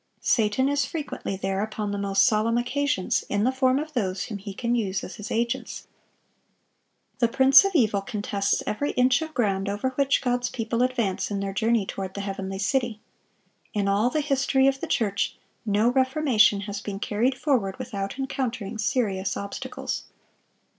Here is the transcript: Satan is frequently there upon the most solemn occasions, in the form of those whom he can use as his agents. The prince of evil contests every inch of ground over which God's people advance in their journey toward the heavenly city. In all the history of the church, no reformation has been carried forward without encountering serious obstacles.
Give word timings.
Satan 0.23 0.67
is 0.67 0.83
frequently 0.83 1.35
there 1.37 1.61
upon 1.61 1.91
the 1.91 1.97
most 1.99 2.25
solemn 2.25 2.57
occasions, 2.57 3.23
in 3.29 3.43
the 3.43 3.51
form 3.51 3.77
of 3.77 3.93
those 3.93 4.23
whom 4.23 4.39
he 4.39 4.51
can 4.51 4.73
use 4.73 5.03
as 5.03 5.17
his 5.17 5.29
agents. 5.29 5.85
The 7.19 7.27
prince 7.27 7.63
of 7.65 7.75
evil 7.75 8.01
contests 8.01 8.63
every 8.65 8.93
inch 8.93 9.21
of 9.21 9.35
ground 9.35 9.69
over 9.69 9.89
which 9.89 10.23
God's 10.23 10.49
people 10.49 10.81
advance 10.81 11.29
in 11.29 11.39
their 11.39 11.53
journey 11.53 11.85
toward 11.85 12.15
the 12.15 12.21
heavenly 12.21 12.57
city. 12.57 12.99
In 13.75 13.87
all 13.87 14.09
the 14.09 14.21
history 14.21 14.65
of 14.65 14.81
the 14.81 14.87
church, 14.87 15.37
no 15.67 15.89
reformation 15.91 16.61
has 16.61 16.81
been 16.81 16.97
carried 16.97 17.37
forward 17.37 17.77
without 17.77 18.17
encountering 18.17 18.79
serious 18.79 19.37
obstacles. 19.37 20.05